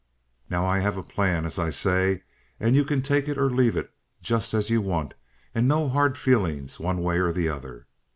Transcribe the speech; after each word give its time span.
"Now, 0.49 0.65
I 0.65 0.79
have 0.79 0.97
a 0.97 1.03
plan, 1.03 1.45
as 1.45 1.59
I 1.59 1.69
say, 1.69 2.23
and 2.59 2.75
you 2.75 2.83
can 2.83 3.03
take 3.03 3.27
it 3.27 3.37
or 3.37 3.51
leave 3.51 3.77
it, 3.77 3.91
just 4.19 4.55
as 4.55 4.71
you 4.71 4.81
want, 4.81 5.13
and 5.53 5.67
no 5.67 5.87
hard 5.89 6.17
feelings 6.17 6.79
one 6.79 7.03
way 7.03 7.19
or 7.19 7.31
the 7.31 7.49
other. 7.49 7.85